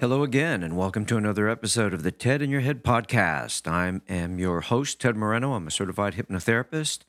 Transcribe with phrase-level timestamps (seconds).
[0.00, 3.66] Hello again, and welcome to another episode of the TED in Your Head podcast.
[3.66, 5.54] I am your host, Ted Moreno.
[5.54, 7.00] I'm a certified hypnotherapist.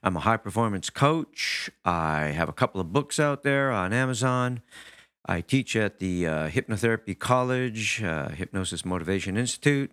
[0.00, 1.68] I'm a high performance coach.
[1.84, 4.62] I have a couple of books out there on Amazon.
[5.26, 9.90] I teach at the uh, Hypnotherapy College, uh, Hypnosis Motivation Institute.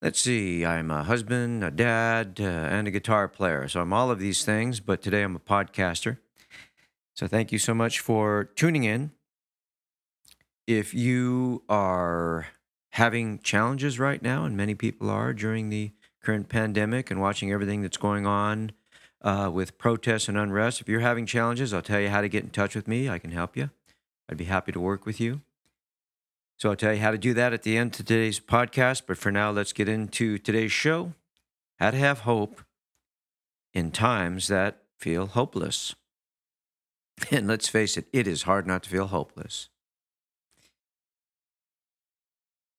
[0.00, 3.68] Let's see, I'm a husband, a dad, uh, and a guitar player.
[3.68, 6.16] So I'm all of these things, but today I'm a podcaster.
[7.12, 9.10] So thank you so much for tuning in
[10.66, 12.48] if you are
[12.90, 17.82] having challenges right now, and many people are during the current pandemic and watching everything
[17.82, 18.72] that's going on
[19.22, 22.44] uh, with protests and unrest, if you're having challenges, I'll tell you how to get
[22.44, 23.08] in touch with me.
[23.08, 23.70] I can help you.
[24.28, 25.42] I'd be happy to work with you.
[26.58, 29.02] So I'll tell you how to do that at the end of today's podcast.
[29.06, 31.12] But for now, let's get into today's show
[31.78, 32.62] how to have hope
[33.74, 35.94] in times that feel hopeless.
[37.30, 39.68] And let's face it, it is hard not to feel hopeless.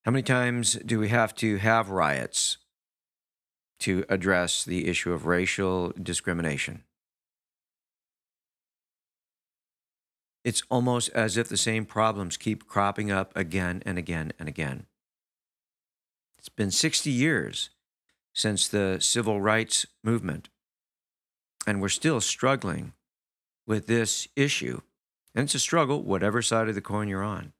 [0.07, 2.59] How many times do we have to have riots
[3.79, 6.83] to address the issue of racial discrimination?
[10.45, 14.85] It's almost as if the same problems keep cropping up again and again and again.
[16.37, 17.71] It's been 60 years
[18.33, 20.47] since the civil rights movement,
[21.67, 22.93] and we're still struggling
[23.65, 24.79] with this issue.
[25.35, 27.51] And it's a struggle, whatever side of the coin you're on.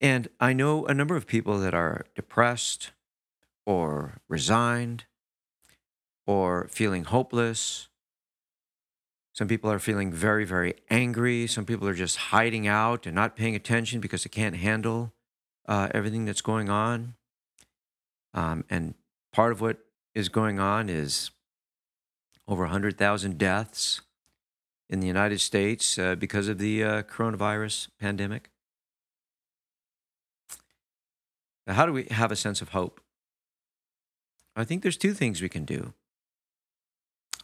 [0.00, 2.92] And I know a number of people that are depressed
[3.66, 5.04] or resigned
[6.26, 7.88] or feeling hopeless.
[9.34, 11.46] Some people are feeling very, very angry.
[11.46, 15.12] Some people are just hiding out and not paying attention because they can't handle
[15.66, 17.14] uh, everything that's going on.
[18.34, 18.94] Um, and
[19.32, 19.78] part of what
[20.14, 21.30] is going on is
[22.46, 24.00] over 100,000 deaths
[24.88, 28.50] in the United States uh, because of the uh, coronavirus pandemic.
[31.68, 33.02] Now, how do we have a sense of hope?
[34.56, 35.92] I think there's two things we can do.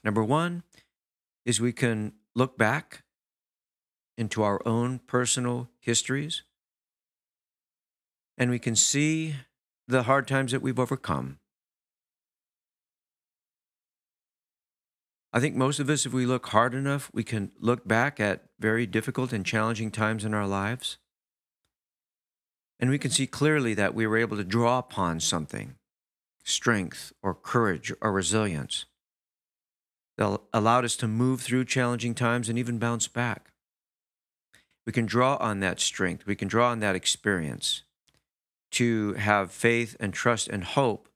[0.02, 0.62] Number one
[1.44, 3.02] is we can look back
[4.16, 6.42] into our own personal histories
[8.38, 9.36] and we can see
[9.86, 11.38] the hard times that we've overcome.
[15.34, 18.44] I think most of us, if we look hard enough, we can look back at
[18.58, 20.96] very difficult and challenging times in our lives
[22.78, 25.76] and we can see clearly that we were able to draw upon something
[26.46, 28.84] strength or courage or resilience
[30.18, 33.50] that allowed us to move through challenging times and even bounce back.
[34.86, 37.82] We can draw on that strength, we can draw on that experience
[38.72, 41.08] to have faith and trust and hope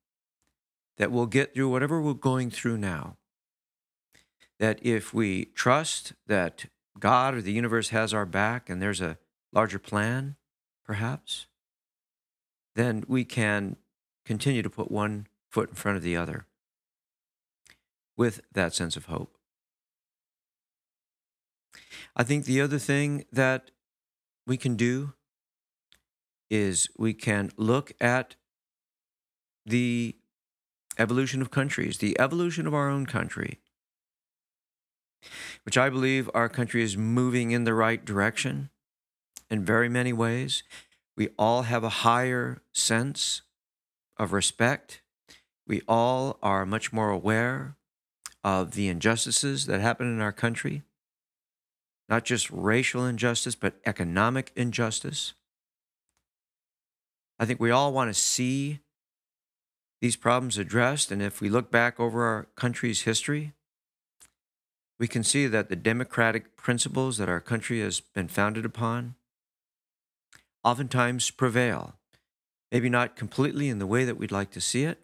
[0.96, 3.16] that we'll get through whatever we're going through now.
[4.58, 6.66] That if we trust that
[6.98, 9.18] God or the universe has our back and there's a
[9.52, 10.36] larger plan,
[10.88, 11.46] perhaps,
[12.74, 13.76] then we can
[14.24, 16.46] continue to put one foot in front of the other
[18.16, 19.36] with that sense of hope.
[22.16, 23.70] I think the other thing that
[24.46, 25.12] we can do
[26.50, 28.34] is we can look at
[29.66, 30.16] the
[30.98, 33.60] evolution of countries, the evolution of our own country,
[35.66, 38.70] which I believe our country is moving in the right direction
[39.50, 40.62] in very many ways.
[41.16, 43.42] We all have a higher sense
[44.16, 45.02] of respect.
[45.66, 47.76] We all are much more aware
[48.44, 50.82] of the injustices that happen in our country,
[52.08, 55.34] not just racial injustice, but economic injustice.
[57.38, 58.80] I think we all want to see
[60.00, 61.10] these problems addressed.
[61.10, 63.52] And if we look back over our country's history,
[64.98, 69.14] we can see that the democratic principles that our country has been founded upon
[70.64, 71.94] oftentimes prevail.
[72.70, 74.98] Maybe not completely in the way that we'd like to see it,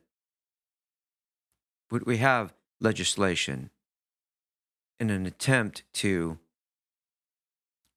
[1.89, 3.71] but we have legislation
[5.01, 6.39] in an attempt to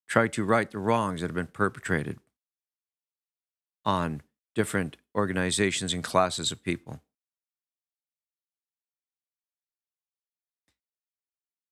[0.08, 2.20] try to right the wrongs that have been perpetrated
[3.84, 4.22] on
[4.56, 7.02] different organizations and classes of people.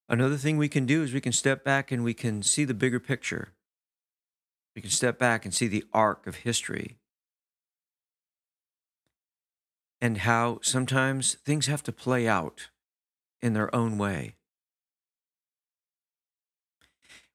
[0.08, 2.76] Another thing we can do is we can step back and we can see the
[2.76, 3.54] bigger picture.
[4.76, 6.98] We can step back and see the arc of history
[10.02, 12.70] and how sometimes things have to play out
[13.42, 14.36] in their own way.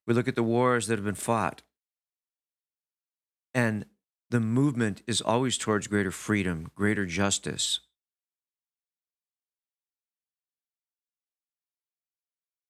[0.05, 1.63] We look at the wars that have been fought,
[3.53, 3.85] and
[4.29, 7.79] the movement is always towards greater freedom, greater justice.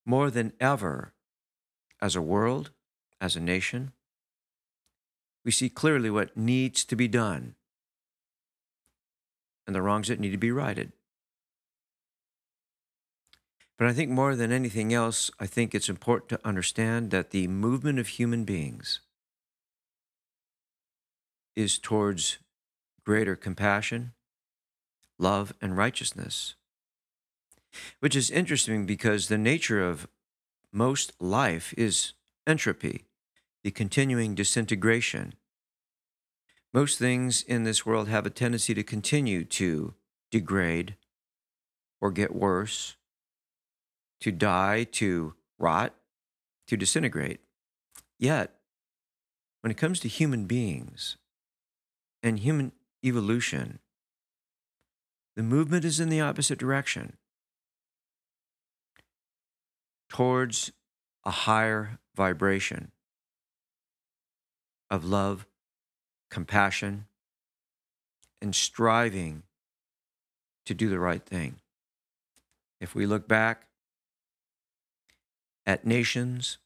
[0.06, 1.14] More than ever,
[2.02, 2.72] as a world,
[3.20, 3.92] as a nation,
[5.44, 7.56] we see clearly what needs to be done
[9.66, 10.92] and the wrongs that need to be righted.
[13.78, 17.48] But I think more than anything else, I think it's important to understand that the
[17.48, 19.00] movement of human beings
[21.56, 22.38] is towards
[23.04, 24.14] greater compassion,
[25.18, 26.56] love, and righteousness.
[28.00, 30.08] Which is interesting because the nature of
[30.72, 32.14] most life is
[32.46, 33.06] entropy,
[33.64, 35.34] the continuing disintegration.
[36.74, 39.94] Most things in this world have a tendency to continue to
[40.32, 40.96] degrade
[42.00, 42.96] or get worse,
[44.22, 45.94] to die, to rot,
[46.68, 47.42] to disintegrate.
[48.18, 48.56] Yet,
[49.62, 51.18] when it comes to human beings,
[52.24, 52.72] and human
[53.04, 53.80] evolution,
[55.36, 57.18] the movement is in the opposite direction
[60.10, 60.72] towards
[61.26, 62.92] a higher vibration
[64.92, 65.48] of love,
[66.30, 67.08] compassion,
[68.40, 69.42] and striving
[70.68, 71.56] to do the right thing.
[72.80, 73.66] If we look back
[75.66, 76.60] at nations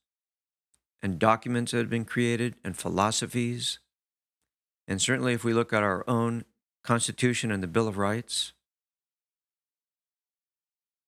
[1.02, 3.80] and documents that have been created and philosophies
[4.88, 6.46] and certainly, if we look at our own
[6.84, 8.54] Constitution and the Bill of Rights,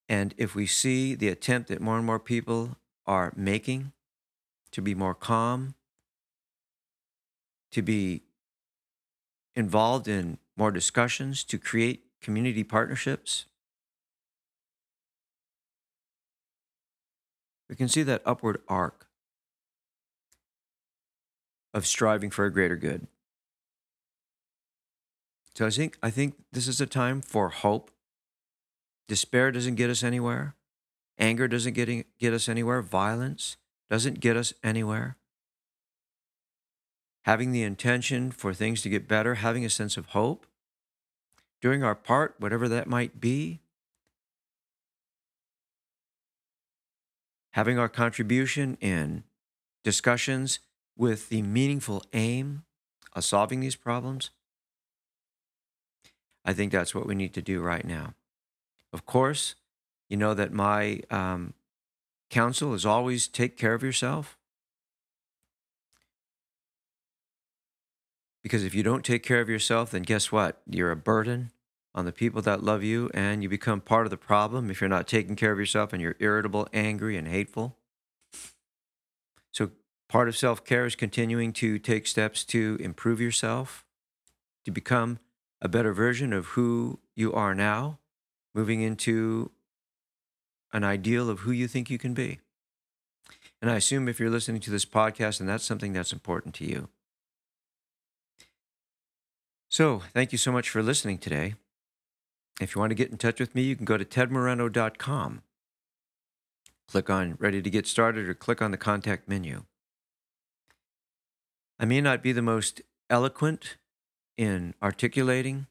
[0.09, 3.91] and if we see the attempt that more and more people are making
[4.71, 5.75] to be more calm,
[7.71, 8.23] to be
[9.55, 13.45] involved in more discussions, to create community partnerships,
[17.69, 19.07] we can see that upward arc
[21.73, 23.07] of striving for a greater good.
[25.55, 27.91] So I think I think this is a time for hope.
[29.07, 30.55] Despair doesn't get us anywhere.
[31.17, 32.81] Anger doesn't get, get us anywhere.
[32.81, 33.57] Violence
[33.89, 35.17] doesn't get us anywhere.
[37.27, 40.47] Having the intention for things to get better, having a sense of hope,
[41.61, 43.59] doing our part, whatever that might be,
[47.51, 49.25] having our contribution in
[49.83, 50.59] discussions
[50.95, 52.63] with the meaningful aim
[53.11, 54.29] of solving these problems,
[56.45, 58.13] I think that's what we need to do right now.
[58.93, 59.55] Of course,
[60.07, 61.55] you know that my um,
[62.29, 64.36] counsel is always take care of yourself.
[68.47, 70.61] Because if you don't take care of yourself, then guess what?
[70.65, 71.51] You're a burden
[71.93, 74.87] on the people that love you, and you become part of the problem if you're
[74.87, 77.75] not taking care of yourself and you're irritable, angry, and hateful.
[79.51, 79.71] So,
[80.07, 83.83] part of self care is continuing to take steps to improve yourself,
[84.63, 85.19] to become
[85.61, 87.99] a better version of who you are now,
[88.55, 89.51] moving into
[90.71, 92.39] an ideal of who you think you can be.
[93.61, 96.63] And I assume if you're listening to this podcast, and that's something that's important to
[96.63, 96.87] you.
[99.69, 101.55] So, thank you so much for listening today.
[102.61, 105.41] If you want to get in touch with me, you can go to tedmoreno.com.
[106.87, 109.65] Click on Ready to Get Started or click on the contact menu.
[111.79, 113.75] I may not be the most eloquent
[114.37, 115.67] in articulating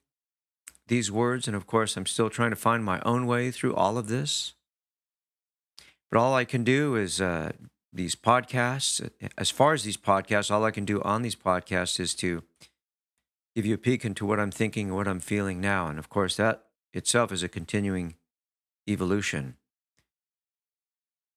[0.88, 1.48] these words.
[1.48, 4.54] And of course, I'm still trying to find my own way through all of this.
[6.10, 7.52] But all I can do is uh,
[7.92, 9.08] these podcasts.
[9.36, 12.44] As far as these podcasts, all I can do on these podcasts is to
[13.56, 15.88] give you a peek into what I'm thinking and what I'm feeling now.
[15.88, 18.16] And of course, that itself is a continuing
[18.86, 19.56] evolution.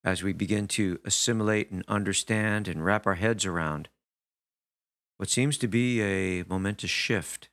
[0.04, 3.88] As we begin to assimilate and understand and wrap our heads around
[5.16, 7.48] what seems to be a momentous shift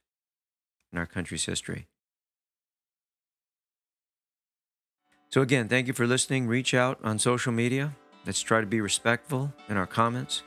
[0.92, 1.87] in our country's history.
[5.30, 6.46] So, again, thank you for listening.
[6.46, 7.94] Reach out on social media.
[8.25, 10.42] Let's try to be respectful in our comments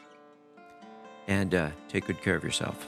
[1.27, 2.87] and uh, take good care of yourself.